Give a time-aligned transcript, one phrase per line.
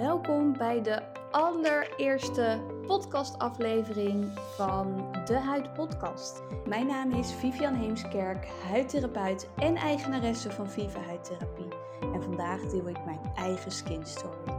[0.00, 6.42] Welkom bij de allereerste podcastaflevering van de Huid Podcast.
[6.66, 11.68] Mijn naam is Vivian Heemskerk, huidtherapeut en eigenaresse van Viva Huidtherapie.
[12.00, 14.56] En vandaag deel ik mijn eigen skin story.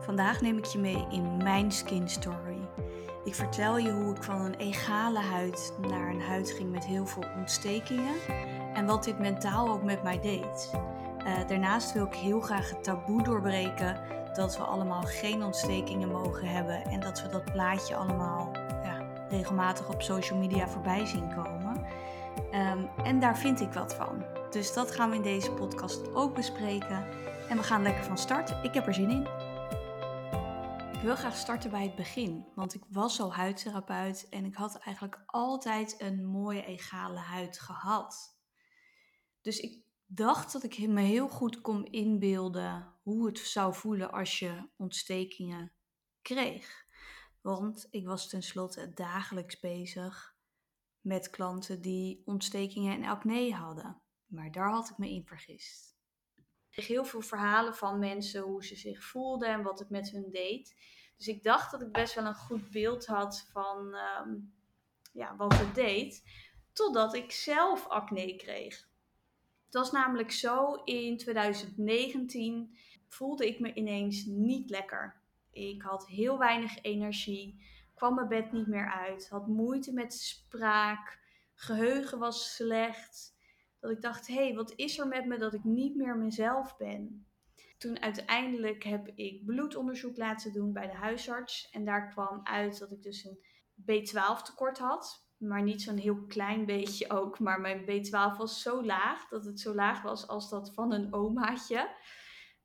[0.00, 2.68] Vandaag neem ik je mee in mijn skin story.
[3.24, 7.06] Ik vertel je hoe ik van een egale huid naar een huid ging met heel
[7.06, 8.14] veel ontstekingen
[8.74, 10.70] en wat dit mentaal ook met mij deed.
[11.26, 14.00] Uh, daarnaast wil ik heel graag het taboe doorbreken
[14.34, 18.50] dat we allemaal geen ontstekingen mogen hebben en dat we dat plaatje allemaal
[18.82, 21.84] ja, regelmatig op social media voorbij zien komen.
[22.54, 24.24] Um, en daar vind ik wat van.
[24.50, 27.06] Dus dat gaan we in deze podcast ook bespreken.
[27.48, 28.54] En we gaan lekker van start.
[28.62, 29.26] Ik heb er zin in.
[30.92, 34.78] Ik wil graag starten bij het begin, want ik was al huidtherapeut en ik had
[34.78, 38.38] eigenlijk altijd een mooie egale huid gehad.
[39.42, 44.38] Dus ik dacht dat ik me heel goed kon inbeelden hoe het zou voelen als
[44.38, 45.72] je ontstekingen
[46.22, 46.86] kreeg.
[47.40, 50.36] Want ik was tenslotte dagelijks bezig
[51.00, 54.02] met klanten die ontstekingen en acne hadden.
[54.26, 55.98] Maar daar had ik me in vergist.
[56.36, 60.10] Ik kreeg heel veel verhalen van mensen hoe ze zich voelden en wat het met
[60.10, 60.74] hun deed.
[61.16, 64.34] Dus ik dacht dat ik best wel een goed beeld had van ehm,
[65.12, 66.22] ja, wat het deed.
[66.72, 68.89] Totdat ik zelf acne kreeg.
[69.70, 72.76] Het was namelijk zo, in 2019
[73.08, 75.22] voelde ik me ineens niet lekker.
[75.50, 81.18] Ik had heel weinig energie, kwam mijn bed niet meer uit, had moeite met spraak,
[81.54, 83.36] geheugen was slecht.
[83.80, 86.76] Dat ik dacht, hé, hey, wat is er met me dat ik niet meer mezelf
[86.76, 87.26] ben?
[87.78, 91.70] Toen uiteindelijk heb ik bloedonderzoek laten doen bij de huisarts.
[91.70, 93.38] En daar kwam uit dat ik dus een
[93.80, 97.38] B12 tekort had maar niet zo'n heel klein beetje ook.
[97.38, 101.14] Maar mijn B12 was zo laag dat het zo laag was als dat van een
[101.14, 101.94] omaatje.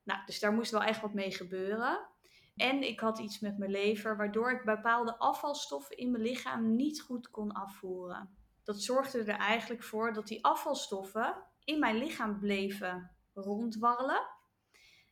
[0.03, 2.07] Nou, dus daar moest wel echt wat mee gebeuren.
[2.55, 7.01] En ik had iets met mijn lever, waardoor ik bepaalde afvalstoffen in mijn lichaam niet
[7.01, 8.35] goed kon afvoeren.
[8.63, 14.27] Dat zorgde er eigenlijk voor dat die afvalstoffen in mijn lichaam bleven rondwarrelen.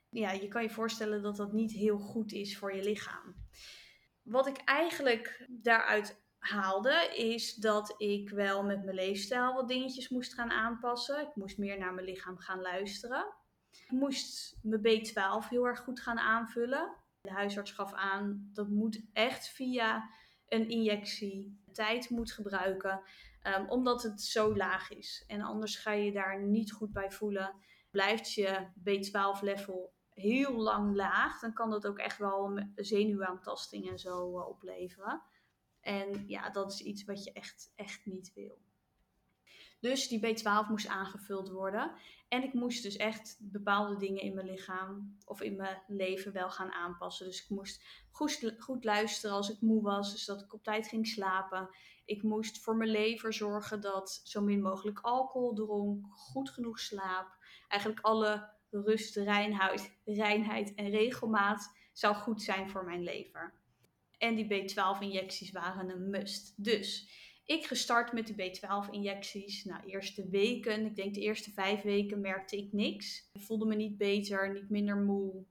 [0.09, 3.35] Ja, je kan je voorstellen dat dat niet heel goed is voor je lichaam.
[4.21, 10.33] Wat ik eigenlijk daaruit haalde, is dat ik wel met mijn leefstijl wat dingetjes moest
[10.33, 11.21] gaan aanpassen.
[11.21, 13.25] Ik moest meer naar mijn lichaam gaan luisteren.
[13.71, 16.95] Ik moest mijn B12 heel erg goed gaan aanvullen.
[17.21, 20.09] De huisarts gaf aan dat moet echt via
[20.47, 23.01] een injectie tijd moet gebruiken,
[23.57, 25.23] um, omdat het zo laag is.
[25.27, 27.55] En anders ga je daar niet goed bij voelen.
[27.91, 34.39] Blijft je B12-level heel lang laag, dan kan dat ook echt wel zenuwaantasting en zo
[34.39, 35.21] uh, opleveren.
[35.83, 38.61] En ja, dat is iets wat je echt, echt niet wil.
[39.79, 41.91] Dus die B12 moest aangevuld worden.
[42.27, 46.49] En ik moest dus echt bepaalde dingen in mijn lichaam of in mijn leven wel
[46.49, 47.25] gaan aanpassen.
[47.25, 50.87] Dus ik moest goed, goed luisteren als ik moe was, dus dat ik op tijd
[50.87, 51.69] ging slapen.
[52.05, 57.37] Ik moest voor mijn lever zorgen dat zo min mogelijk alcohol dronk, goed genoeg slaap.
[57.67, 63.53] Eigenlijk alle rust, reinheid, reinheid en regelmaat zou goed zijn voor mijn lever.
[64.23, 66.53] En die B12-injecties waren een must.
[66.55, 67.07] Dus
[67.45, 69.63] ik gestart met de B12-injecties.
[69.63, 73.29] Nou, eerste weken, ik denk de eerste vijf weken merkte ik niks.
[73.33, 75.43] Ik voelde me niet beter, niet minder moe.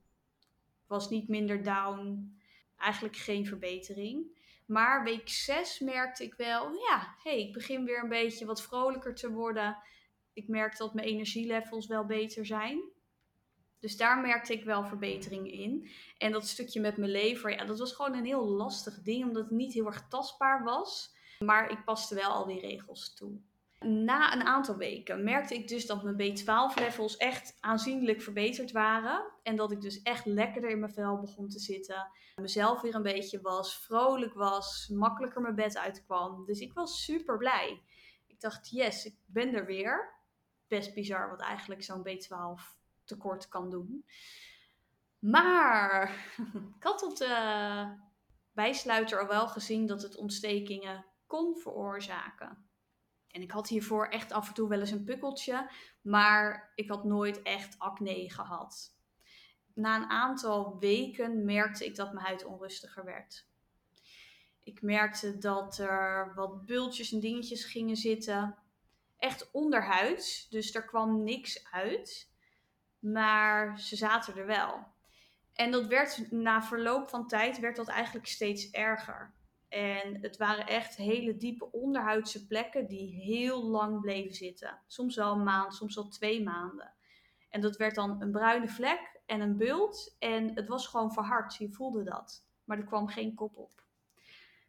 [0.87, 2.33] Was niet minder down.
[2.77, 4.41] Eigenlijk geen verbetering.
[4.65, 9.15] Maar week 6 merkte ik wel, ja, hey, ik begin weer een beetje wat vrolijker
[9.15, 9.77] te worden.
[10.33, 12.81] Ik merk dat mijn energielevels wel beter zijn.
[13.83, 15.89] Dus daar merkte ik wel verbetering in.
[16.17, 19.43] En dat stukje met mijn lever, ja, dat was gewoon een heel lastig ding, omdat
[19.43, 21.15] het niet heel erg tastbaar was.
[21.39, 23.39] Maar ik paste wel al die regels toe.
[23.79, 29.31] Na een aantal weken merkte ik dus dat mijn B12-levels echt aanzienlijk verbeterd waren.
[29.41, 32.11] En dat ik dus echt lekkerder in mijn vel begon te zitten.
[32.35, 36.45] Mezelf weer een beetje was, vrolijk was, makkelijker mijn bed uitkwam.
[36.45, 37.81] Dus ik was super blij.
[38.27, 40.21] Ik dacht, yes, ik ben er weer.
[40.67, 44.05] Best bizar wat eigenlijk zo'n B12 tekort kan doen.
[45.19, 46.11] Maar
[46.77, 47.97] ik had op de
[48.51, 52.67] bijsluiter al wel gezien dat het ontstekingen kon veroorzaken.
[53.27, 55.71] En ik had hiervoor echt af en toe wel eens een pukkeltje,
[56.01, 58.97] maar ik had nooit echt acne gehad.
[59.73, 63.47] Na een aantal weken merkte ik dat mijn huid onrustiger werd.
[64.63, 68.57] Ik merkte dat er wat bultjes en dingetjes gingen zitten.
[69.17, 72.32] Echt onderhuids, dus er kwam niks uit
[73.03, 74.85] maar ze zaten er wel.
[75.53, 79.33] En dat werd na verloop van tijd werd dat eigenlijk steeds erger.
[79.69, 84.81] En het waren echt hele diepe onderhuidse plekken die heel lang bleven zitten.
[84.87, 86.93] Soms wel een maand, soms wel twee maanden.
[87.49, 90.15] En dat werd dan een bruine vlek en een bult.
[90.19, 91.55] En het was gewoon verhard.
[91.55, 92.47] Je voelde dat.
[92.63, 93.83] Maar er kwam geen kop op.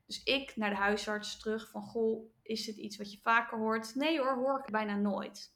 [0.06, 3.94] Dus ik naar de huisarts terug van, goh, is dit iets wat je vaker hoort?
[3.94, 5.54] Nee hoor, hoor ik bijna nooit.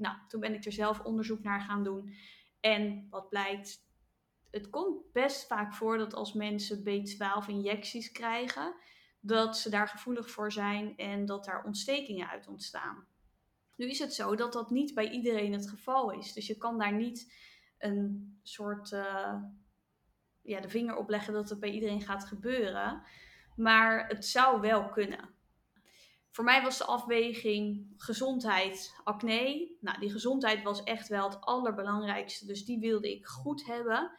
[0.00, 2.14] Nou, toen ben ik er zelf onderzoek naar gaan doen.
[2.60, 3.86] En wat blijkt,
[4.50, 8.74] het komt best vaak voor dat als mensen B12-injecties krijgen,
[9.20, 13.06] dat ze daar gevoelig voor zijn en dat daar ontstekingen uit ontstaan.
[13.76, 16.32] Nu is het zo dat dat niet bij iedereen het geval is.
[16.32, 17.34] Dus je kan daar niet
[17.78, 19.34] een soort uh,
[20.42, 23.02] ja, de vinger op leggen dat het bij iedereen gaat gebeuren.
[23.56, 25.39] Maar het zou wel kunnen.
[26.30, 29.76] Voor mij was de afweging gezondheid, acne.
[29.80, 32.46] Nou, die gezondheid was echt wel het allerbelangrijkste.
[32.46, 34.12] Dus die wilde ik goed hebben.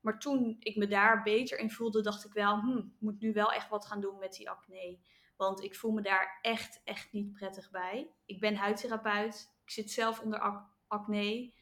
[0.00, 3.32] Maar toen ik me daar beter in voelde, dacht ik wel, hm, ik moet nu
[3.32, 4.98] wel echt wat gaan doen met die acne.
[5.36, 8.10] Want ik voel me daar echt, echt niet prettig bij.
[8.24, 9.54] Ik ben huidtherapeut.
[9.64, 11.52] Ik zit zelf onder acne.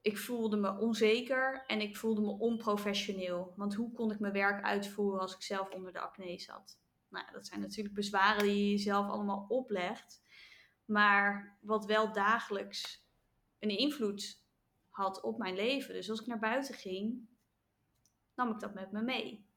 [0.00, 3.52] Ik voelde me onzeker en ik voelde me onprofessioneel.
[3.56, 6.81] Want hoe kon ik mijn werk uitvoeren als ik zelf onder de acne zat?
[7.12, 10.22] Nou, dat zijn natuurlijk bezwaren die je jezelf allemaal oplegt.
[10.84, 13.06] Maar wat wel dagelijks
[13.58, 14.44] een invloed
[14.88, 15.94] had op mijn leven.
[15.94, 17.28] Dus als ik naar buiten ging,
[18.34, 19.50] nam ik dat met me mee.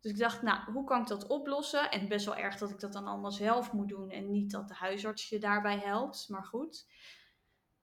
[0.00, 1.90] Dus ik dacht, nou, hoe kan ik dat oplossen?
[1.90, 4.68] En best wel erg dat ik dat dan allemaal zelf moet doen en niet dat
[4.68, 6.28] de huisarts je daarbij helpt.
[6.28, 6.86] Maar goed.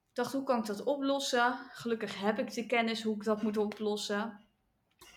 [0.10, 1.54] Ik dacht, hoe kan ik dat oplossen?
[1.54, 4.45] Gelukkig heb ik de kennis hoe ik dat moet oplossen.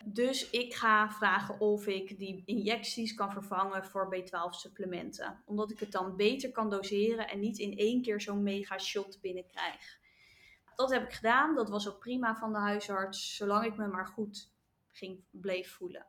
[0.05, 5.43] Dus ik ga vragen of ik die injecties kan vervangen voor B12 supplementen.
[5.45, 9.19] Omdat ik het dan beter kan doseren en niet in één keer zo'n mega shot
[9.21, 9.99] binnenkrijg.
[10.77, 11.55] Dat heb ik gedaan.
[11.55, 13.37] Dat was ook prima van de huisarts.
[13.37, 14.53] Zolang ik me maar goed
[14.87, 16.07] ging, bleef voelen.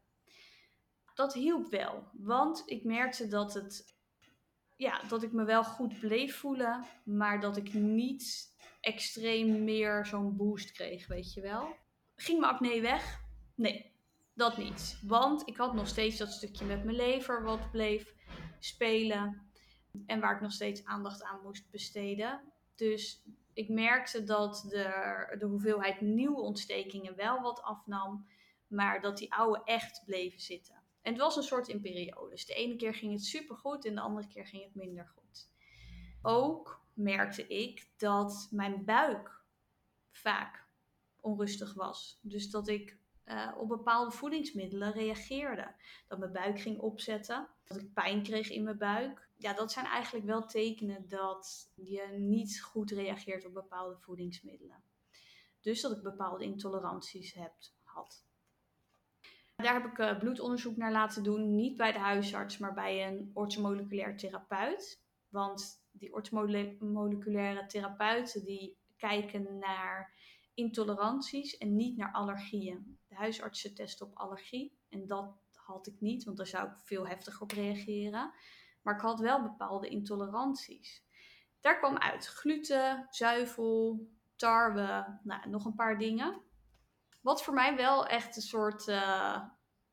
[1.14, 2.10] Dat hielp wel.
[2.14, 3.98] Want ik merkte dat het
[4.80, 10.36] ja, dat ik me wel goed bleef voelen, maar dat ik niet extreem meer zo'n
[10.36, 11.76] boost kreeg, weet je wel.
[12.16, 13.20] Ging mijn acne weg?
[13.60, 13.92] Nee,
[14.34, 15.00] dat niet.
[15.04, 18.16] Want ik had nog steeds dat stukje met mijn lever wat bleef
[18.60, 19.52] spelen.
[20.06, 22.42] En waar ik nog steeds aandacht aan moest besteden.
[22.76, 23.24] Dus
[23.54, 28.28] ik merkte dat de, de hoeveelheid nieuwe ontstekingen wel wat afnam.
[28.68, 30.76] Maar dat die oude echt bleven zitten.
[31.02, 32.46] En het was een soort in periodes.
[32.46, 35.50] De ene keer ging het super goed en de andere keer ging het minder goed.
[36.22, 39.42] Ook merkte ik dat mijn buik
[40.12, 40.66] vaak
[41.20, 42.20] onrustig was.
[42.22, 42.98] Dus dat ik
[43.30, 45.74] uh, op bepaalde voedingsmiddelen reageerde.
[46.08, 49.28] Dat mijn buik ging opzetten, dat ik pijn kreeg in mijn buik.
[49.38, 54.84] Ja, dat zijn eigenlijk wel tekenen dat je niet goed reageert op bepaalde voedingsmiddelen.
[55.62, 57.54] Dus dat ik bepaalde intoleranties heb,
[57.84, 58.24] had.
[59.56, 63.31] Daar heb ik uh, bloedonderzoek naar laten doen, niet bij de huisarts, maar bij een
[63.34, 65.02] orthomoleculair therapeut.
[65.30, 70.14] Want die orthomoleculaire therapeuten die kijken naar
[70.60, 73.00] intoleranties en niet naar allergieën.
[73.08, 77.08] De huisartsen testen op allergie en dat had ik niet, want daar zou ik veel
[77.08, 78.34] heftiger op reageren.
[78.82, 81.04] Maar ik had wel bepaalde intoleranties.
[81.60, 86.42] Daar kwam uit gluten, zuivel, tarwe, nou, nog een paar dingen.
[87.22, 89.44] Wat voor mij wel echt een soort uh,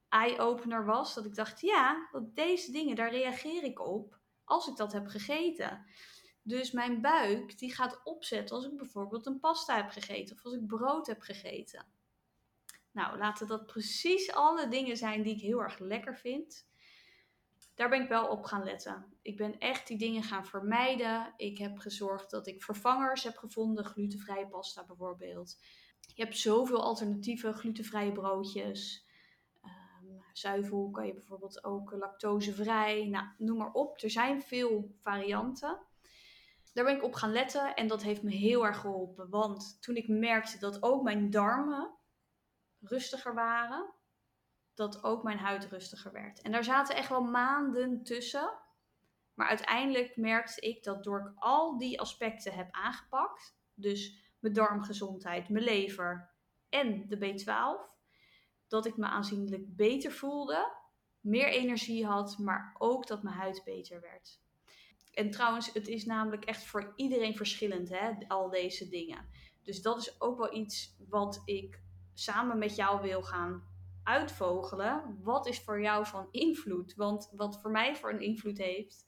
[0.09, 1.15] eye-opener was.
[1.15, 5.87] Dat ik dacht, ja, deze dingen, daar reageer ik op als ik dat heb gegeten.
[6.47, 10.55] Dus mijn buik die gaat opzetten als ik bijvoorbeeld een pasta heb gegeten of als
[10.55, 11.87] ik brood heb gegeten.
[12.93, 16.67] Nou, laten dat precies alle dingen zijn die ik heel erg lekker vind.
[17.75, 19.19] Daar ben ik wel op gaan letten.
[19.23, 21.35] Ik ben echt die dingen gaan vermijden.
[21.37, 25.59] Ik heb gezorgd dat ik vervangers heb gevonden, glutenvrije pasta bijvoorbeeld.
[26.15, 29.07] Je hebt zoveel alternatieve glutenvrije broodjes.
[29.65, 33.07] Um, zuivel kan je bijvoorbeeld ook lactosevrij.
[33.07, 34.03] Nou, noem maar op.
[34.03, 35.87] Er zijn veel varianten
[36.77, 39.31] daar ben ik op gaan letten en dat heeft me heel erg geholpen.
[39.31, 41.97] Want toen ik merkte dat ook mijn darmen
[42.81, 43.95] rustiger waren,
[44.75, 46.41] dat ook mijn huid rustiger werd.
[46.41, 48.59] En daar zaten echt wel maanden tussen.
[49.35, 55.49] Maar uiteindelijk merkte ik dat door ik al die aspecten heb aangepakt, dus mijn darmgezondheid,
[55.49, 56.31] mijn lever
[56.69, 57.95] en de B12,
[58.69, 60.73] dat ik me aanzienlijk beter voelde,
[61.21, 64.45] meer energie had, maar ook dat mijn huid beter werd.
[65.17, 69.27] En trouwens, het is namelijk echt voor iedereen verschillend, hè, al deze dingen.
[69.63, 71.81] Dus dat is ook wel iets wat ik
[72.15, 73.63] samen met jou wil gaan
[74.03, 75.19] uitvogelen.
[75.23, 76.95] Wat is voor jou van invloed?
[76.95, 79.07] Want wat voor mij voor een invloed heeft,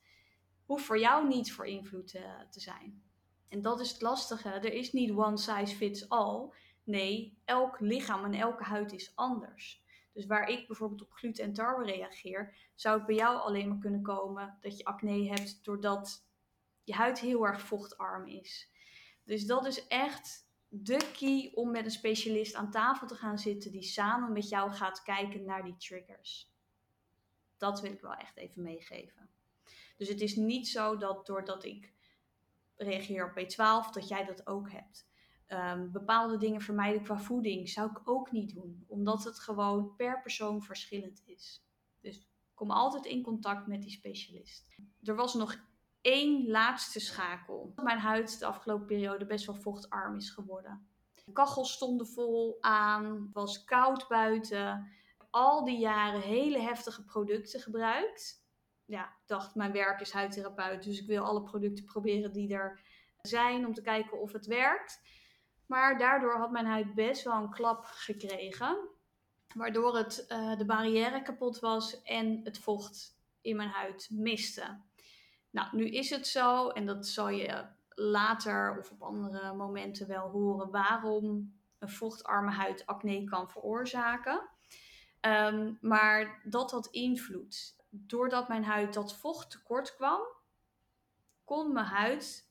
[0.65, 3.03] hoeft voor jou niet voor invloed eh, te zijn.
[3.49, 4.49] En dat is het lastige.
[4.49, 6.51] Er is niet one size fits all.
[6.85, 9.83] Nee, elk lichaam en elke huid is anders.
[10.19, 13.79] Dus waar ik bijvoorbeeld op gluten en tarwe reageer, zou het bij jou alleen maar
[13.79, 16.27] kunnen komen dat je acne hebt doordat
[16.85, 18.71] je huid heel erg vochtarm is.
[19.25, 23.73] Dus dat is echt de key om met een specialist aan tafel te gaan zitten
[23.73, 26.53] die samen met jou gaat kijken naar die triggers.
[27.57, 29.31] Dat wil ik wel echt even meegeven.
[29.97, 31.93] Dus het is niet zo dat doordat ik
[32.77, 35.08] reageer op B12, dat jij dat ook hebt.
[35.53, 40.21] Um, bepaalde dingen vermijden qua voeding zou ik ook niet doen, omdat het gewoon per
[40.21, 41.65] persoon verschillend is.
[42.01, 44.67] Dus kom altijd in contact met die specialist.
[45.03, 45.57] Er was nog
[46.01, 47.73] één laatste schakel.
[47.83, 50.89] Mijn huid de afgelopen periode best wel vochtarm is geworden.
[51.25, 54.91] De kachels stonden vol aan, was koud buiten.
[55.31, 58.47] Al die jaren hele heftige producten gebruikt.
[58.85, 62.81] Ja, dacht, mijn werk is huidtherapeut, dus ik wil alle producten proberen die er
[63.23, 65.01] zijn om te kijken of het werkt.
[65.69, 68.89] Maar daardoor had mijn huid best wel een klap gekregen.
[69.55, 74.81] Waardoor het, uh, de barrière kapot was en het vocht in mijn huid miste.
[75.51, 80.29] Nou, nu is het zo, en dat zal je later of op andere momenten wel
[80.29, 84.49] horen, waarom een vochtarme huid acne kan veroorzaken.
[85.21, 87.77] Um, maar dat had invloed.
[87.91, 90.21] Doordat mijn huid dat vocht tekort kwam,
[91.45, 92.48] kon mijn huid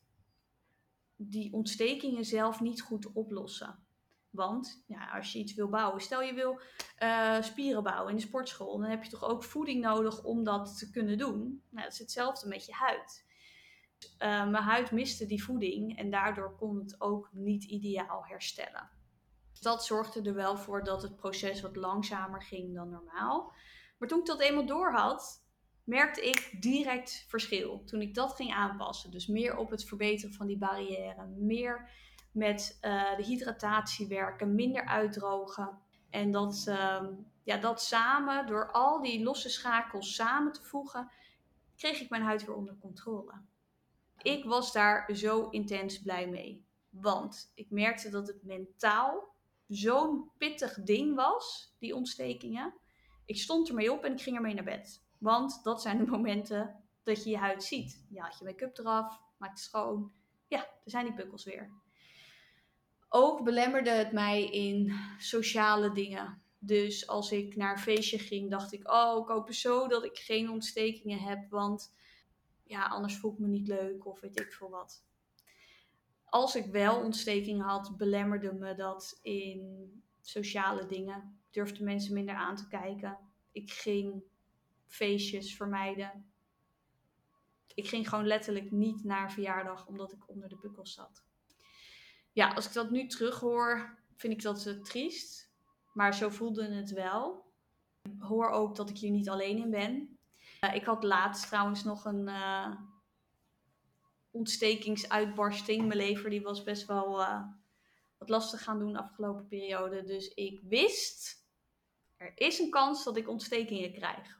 [1.20, 3.86] die ontstekingen zelf niet goed oplossen.
[4.30, 6.60] Want ja, als je iets wil bouwen, stel je wil
[7.02, 10.78] uh, spieren bouwen in de sportschool, dan heb je toch ook voeding nodig om dat
[10.78, 11.62] te kunnen doen.
[11.70, 13.26] Nou, dat is hetzelfde met je huid.
[14.02, 18.90] Uh, mijn huid miste die voeding en daardoor kon het ook niet ideaal herstellen.
[19.60, 23.52] Dat zorgde er wel voor dat het proces wat langzamer ging dan normaal.
[23.98, 25.47] Maar toen ik dat eenmaal door had,
[25.88, 27.82] merkte ik direct verschil.
[27.84, 29.10] Toen ik dat ging aanpassen.
[29.10, 31.26] Dus meer op het verbeteren van die barrière.
[31.26, 31.90] Meer
[32.32, 34.54] met uh, de hydratatie werken.
[34.54, 35.78] Minder uitdrogen.
[36.10, 37.04] En dat, uh,
[37.42, 41.10] ja, dat samen, door al die losse schakels samen te voegen,
[41.76, 43.32] kreeg ik mijn huid weer onder controle.
[44.22, 46.66] Ik was daar zo intens blij mee.
[46.90, 49.34] Want ik merkte dat het mentaal
[49.68, 52.74] zo'n pittig ding was, die ontstekingen.
[53.24, 55.06] Ik stond ermee op en ik ging ermee naar bed.
[55.18, 58.04] Want dat zijn de momenten dat je je huid ziet.
[58.08, 60.12] Je haalt je make-up eraf, maakt het schoon.
[60.46, 61.70] Ja, er zijn die pukkels weer.
[63.08, 66.42] Ook belemmerde het mij in sociale dingen.
[66.58, 70.16] Dus als ik naar een feestje ging, dacht ik: Oh, ik hoop zo dat ik
[70.16, 71.50] geen ontstekingen heb.
[71.50, 71.92] Want
[72.64, 75.04] ja, anders voel ik me niet leuk of weet ik veel wat.
[76.24, 81.40] Als ik wel ontstekingen had, belemmerde me dat in sociale dingen.
[81.50, 83.18] Durfde mensen minder aan te kijken.
[83.52, 84.22] Ik ging
[84.88, 86.32] feestjes vermijden.
[87.74, 91.24] Ik ging gewoon letterlijk niet naar verjaardag omdat ik onder de bukkels zat.
[92.32, 95.50] Ja, als ik dat nu terughoor, vind ik dat uh, triest.
[95.92, 97.52] Maar zo voelde het wel.
[98.18, 100.18] Hoor ook dat ik hier niet alleen in ben.
[100.60, 102.74] Uh, ik had laatst trouwens nog een uh,
[104.30, 105.86] ontstekingsuitbarsting.
[105.86, 107.16] Mijn lever die was best wel
[108.18, 110.04] wat lastig gaan doen de afgelopen periode.
[110.04, 111.46] Dus ik wist,
[112.16, 114.37] er is een kans dat ik ontstekingen krijg.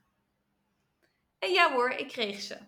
[1.38, 2.58] En ja hoor, ik kreeg ze.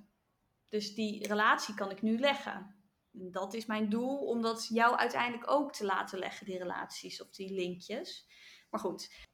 [0.69, 2.75] Dus die relatie kan ik nu leggen.
[3.13, 7.23] En dat is mijn doel, om dat jou uiteindelijk ook te laten leggen, die relaties
[7.23, 8.27] of die linkjes.
[8.71, 9.29] Maar goed,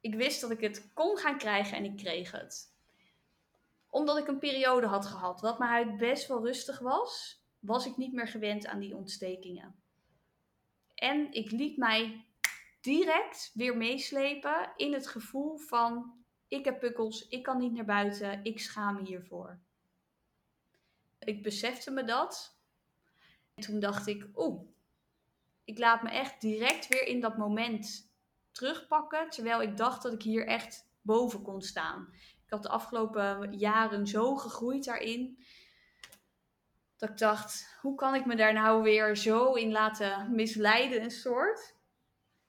[0.00, 2.74] ik wist dat ik het kon gaan krijgen en ik kreeg het.
[3.90, 7.96] Omdat ik een periode had gehad dat mijn huid best wel rustig was, was ik
[7.96, 9.82] niet meer gewend aan die ontstekingen.
[10.94, 12.26] En ik liet mij
[12.80, 16.21] direct weer meeslepen in het gevoel van
[16.52, 19.58] ik heb pukkels, ik kan niet naar buiten, ik schaam me hiervoor.
[21.18, 22.56] Ik besefte me dat.
[23.54, 24.62] En toen dacht ik, oeh,
[25.64, 28.12] ik laat me echt direct weer in dat moment
[28.50, 29.30] terugpakken.
[29.30, 32.08] Terwijl ik dacht dat ik hier echt boven kon staan.
[32.44, 35.44] Ik had de afgelopen jaren zo gegroeid daarin.
[36.96, 41.10] Dat ik dacht, hoe kan ik me daar nou weer zo in laten misleiden, een
[41.10, 41.76] soort.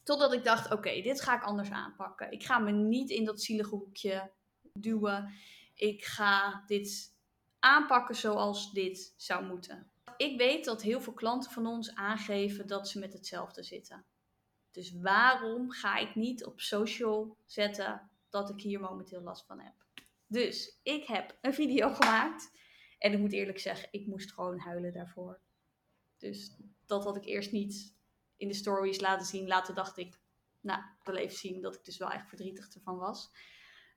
[0.03, 2.31] Totdat ik dacht, oké, dit ga ik anders aanpakken.
[2.31, 4.31] Ik ga me niet in dat zielige hoekje
[4.73, 5.33] duwen.
[5.75, 7.15] Ik ga dit
[7.59, 9.91] aanpakken zoals dit zou moeten.
[10.17, 14.05] Ik weet dat heel veel klanten van ons aangeven dat ze met hetzelfde zitten.
[14.71, 19.73] Dus waarom ga ik niet op social zetten dat ik hier momenteel last van heb?
[20.27, 22.51] Dus ik heb een video gemaakt.
[22.97, 25.39] En ik moet eerlijk zeggen, ik moest gewoon huilen daarvoor.
[26.17, 27.95] Dus dat had ik eerst niet
[28.37, 29.47] in de stories laten zien.
[29.47, 30.19] Later dacht ik,
[30.59, 33.31] nou, ik wil even zien dat ik dus wel echt verdrietig ervan was.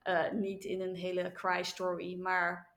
[0.05, 2.75] Uh, niet in een hele cry story, maar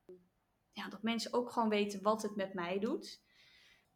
[0.71, 3.21] ja, dat mensen ook gewoon weten wat het met mij doet.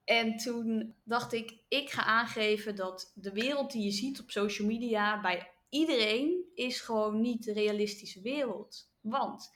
[0.04, 4.68] En toen dacht ik, ik ga aangeven dat de wereld die je ziet op social
[4.68, 8.92] media bij iedereen is gewoon niet de realistische wereld.
[9.02, 9.56] Want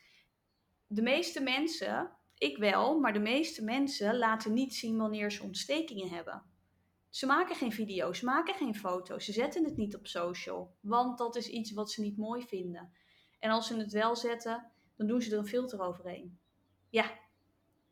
[0.88, 6.10] de meeste mensen, ik wel, maar de meeste mensen laten niet zien wanneer ze ontstekingen
[6.10, 6.44] hebben.
[7.18, 11.18] Ze maken geen video's, ze maken geen foto's, ze zetten het niet op social, want
[11.18, 12.92] dat is iets wat ze niet mooi vinden.
[13.40, 16.40] En als ze het wel zetten, dan doen ze er een filter overheen.
[16.90, 17.20] Ja,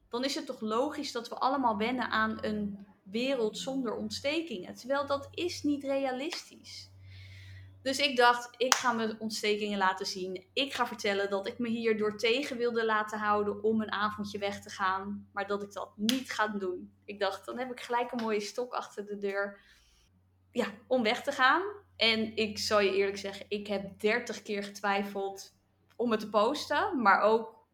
[0.10, 4.75] dan is het toch logisch dat we allemaal wennen aan een wereld zonder ontstekingen.
[4.75, 6.91] Terwijl dat is niet realistisch.
[7.86, 10.46] Dus ik dacht, ik ga mijn ontstekingen laten zien.
[10.54, 14.38] Ik ga vertellen dat ik me hier door tegen wilde laten houden om een avondje
[14.38, 15.30] weg te gaan.
[15.34, 16.94] Maar dat ik dat niet ga doen.
[17.04, 19.60] Ik dacht, dan heb ik gelijk een mooie stok achter de deur.
[20.51, 21.62] Ja, om weg te gaan.
[21.98, 25.56] En ik zal je eerlijk zeggen, ik heb 30 keer getwijfeld
[25.96, 27.01] om het te posten.
[27.01, 27.68] Maar ook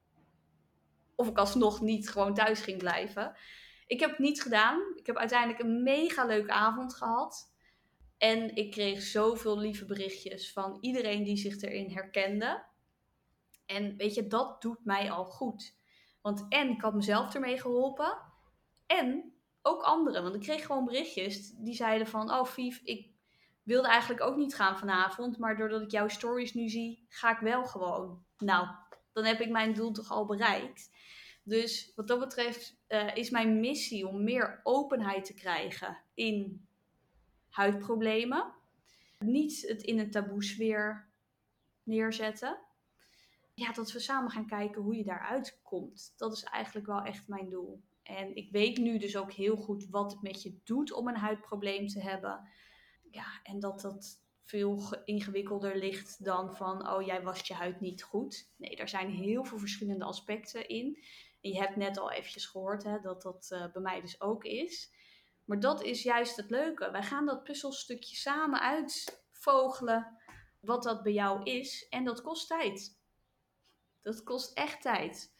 [1.16, 3.36] of ik alsnog niet gewoon thuis ging blijven.
[3.88, 4.80] Ik heb het niet gedaan.
[4.96, 7.51] Ik heb uiteindelijk een mega leuke avond gehad.
[8.22, 12.64] En ik kreeg zoveel lieve berichtjes van iedereen die zich erin herkende.
[13.66, 15.76] En weet je, dat doet mij al goed.
[16.22, 18.18] Want en ik had mezelf ermee geholpen.
[18.86, 20.24] En ook anderen.
[20.24, 22.32] Want ik kreeg gewoon berichtjes die zeiden van...
[22.32, 23.10] Oh Vief, ik
[23.64, 25.38] wilde eigenlijk ook niet gaan vanavond.
[25.38, 28.26] Maar doordat ik jouw stories nu zie, ga ik wel gewoon.
[28.38, 28.68] Nou,
[29.14, 30.92] dan heb ik mijn doel toch al bereikt.
[31.44, 36.66] Dus wat dat betreft uh, is mijn missie om meer openheid te krijgen in
[37.52, 38.54] huidproblemen.
[39.20, 41.10] Niet het in een taboesfeer
[41.84, 42.60] neerzetten.
[43.54, 46.14] Ja, dat we samen gaan kijken hoe je daaruit komt.
[46.18, 47.82] Dat is eigenlijk wel echt mijn doel.
[48.04, 51.16] En ik weet nu dus ook heel goed wat het met je doet om een
[51.16, 52.50] huidprobleem te hebben.
[53.10, 58.04] Ja, en dat dat veel ingewikkelder ligt dan van, oh jij wast je huid niet
[58.04, 58.52] goed.
[58.58, 61.04] Nee, daar zijn heel veel verschillende aspecten in.
[61.42, 64.44] En je hebt net al eventjes gehoord hè, dat dat uh, bij mij dus ook
[64.44, 64.94] is.
[65.52, 66.92] Maar dat is juist het leuke.
[66.92, 70.18] Wij gaan dat puzzelstukje samen uitvogelen
[70.60, 71.88] wat dat bij jou is.
[71.90, 73.00] En dat kost tijd.
[74.02, 75.36] Dat kost echt tijd.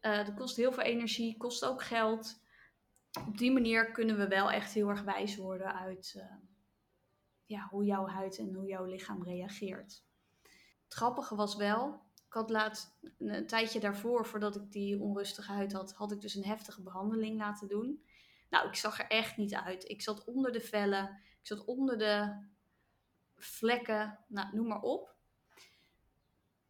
[0.00, 2.42] Uh, dat kost heel veel energie, kost ook geld.
[3.26, 6.36] Op die manier kunnen we wel echt heel erg wijs worden uit uh,
[7.44, 10.04] ja, hoe jouw huid en hoe jouw lichaam reageert.
[10.84, 15.72] Het grappige was wel, ik had laatst een tijdje daarvoor, voordat ik die onrustige huid
[15.72, 18.04] had, had ik dus een heftige behandeling laten doen.
[18.54, 19.88] Nou, ik zag er echt niet uit.
[19.88, 21.04] Ik zat onder de vellen,
[21.40, 22.46] ik zat onder de
[23.36, 25.14] vlekken, nou, noem maar op.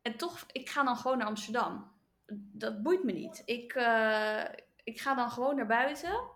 [0.03, 1.93] En toch, ik ga dan gewoon naar Amsterdam.
[2.33, 3.43] Dat boeit me niet.
[3.45, 4.45] Ik, uh,
[4.85, 6.31] ik ga dan gewoon naar buiten.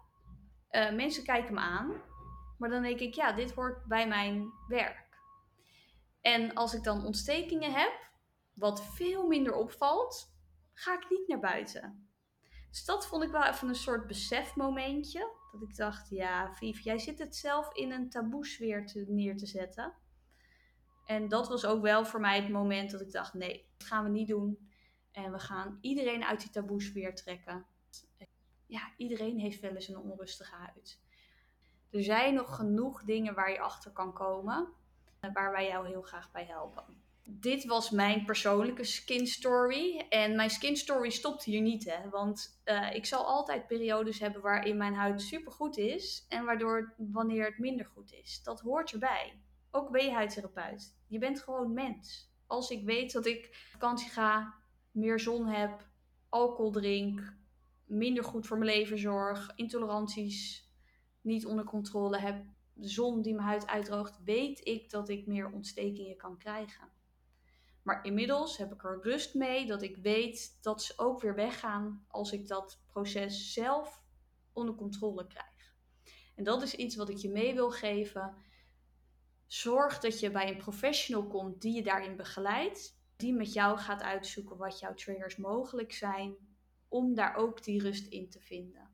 [0.70, 2.02] Uh, mensen kijken me aan.
[2.58, 5.18] Maar dan denk ik, ja, dit hoort bij mijn werk.
[6.20, 8.10] En als ik dan ontstekingen heb,
[8.54, 10.34] wat veel minder opvalt,
[10.72, 12.10] ga ik niet naar buiten.
[12.70, 15.36] Dus dat vond ik wel even een soort besefmomentje.
[15.52, 19.46] Dat ik dacht, ja, Vief, jij zit het zelf in een taboesfeer te, neer te
[19.46, 19.94] zetten.
[21.04, 24.04] En dat was ook wel voor mij het moment dat ik dacht, nee, dat gaan
[24.04, 24.70] we niet doen.
[25.12, 27.66] En we gaan iedereen uit die taboesfeer trekken.
[28.66, 31.00] Ja, iedereen heeft wel eens een onrustige huid.
[31.90, 34.68] Er zijn nog genoeg dingen waar je achter kan komen.
[35.32, 40.06] Waar wij jou heel graag bij helpen dit was mijn persoonlijke skin story.
[40.08, 42.08] En mijn skin story stopt hier niet, hè.
[42.08, 46.26] Want uh, ik zal altijd periodes hebben waarin mijn huid supergoed is.
[46.28, 48.42] En waardoor wanneer het minder goed is.
[48.42, 49.42] Dat hoort erbij.
[49.70, 50.96] Ook ben je huidtherapeut.
[51.06, 52.32] Je bent gewoon mens.
[52.46, 54.54] Als ik weet dat ik vakantie ga,
[54.90, 55.86] meer zon heb,
[56.28, 57.36] alcohol drink,
[57.84, 60.68] minder goed voor mijn leven zorg, intoleranties
[61.20, 62.44] niet onder controle heb,
[62.80, 66.97] zon die mijn huid uitdroogt, weet ik dat ik meer ontstekingen kan krijgen.
[67.88, 72.04] Maar inmiddels heb ik er rust mee dat ik weet dat ze ook weer weggaan
[72.08, 74.02] als ik dat proces zelf
[74.52, 75.74] onder controle krijg.
[76.34, 78.34] En dat is iets wat ik je mee wil geven.
[79.46, 84.02] Zorg dat je bij een professional komt die je daarin begeleidt, die met jou gaat
[84.02, 86.36] uitzoeken wat jouw triggers mogelijk zijn,
[86.88, 88.90] om daar ook die rust in te vinden.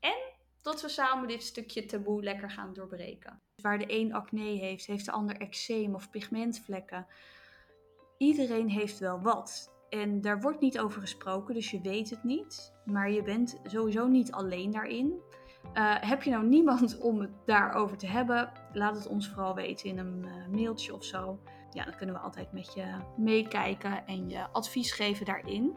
[0.00, 0.18] En
[0.62, 3.42] dat we samen dit stukje taboe lekker gaan doorbreken.
[3.62, 7.06] Waar de een acne heeft, heeft de ander eczeem of pigmentvlekken
[8.18, 9.76] iedereen heeft wel wat.
[9.88, 12.72] En daar wordt niet over gesproken, dus je weet het niet.
[12.84, 15.20] Maar je bent sowieso niet alleen daarin.
[15.74, 18.52] Uh, heb je nou niemand om het daarover te hebben?
[18.72, 21.38] Laat het ons vooral weten in een uh, mailtje of zo.
[21.72, 22.84] Ja, dan kunnen we altijd met je
[23.16, 25.76] meekijken en je advies geven daarin.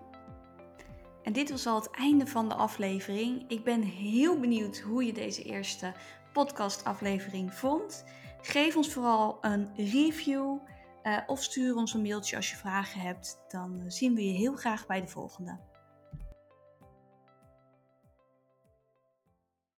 [1.24, 3.44] En dit was al het einde van de aflevering.
[3.48, 5.94] Ik ben heel benieuwd hoe je deze eerste
[6.34, 8.06] podcastaflevering vond.
[8.42, 10.58] Geef ons vooral een review.
[11.04, 13.40] Uh, of stuur ons een mailtje als je vragen hebt.
[13.48, 15.60] Dan zien we je heel graag bij de volgende.